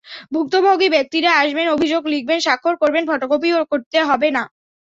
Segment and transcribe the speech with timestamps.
[0.33, 4.43] ভুক্তভোগী ব্যক্তিরা আসবেন, অভিযোগ লিখবেন, স্বাক্ষর করবেন, ফটোকপিও করতে হবে না।